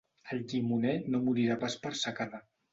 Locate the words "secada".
2.05-2.45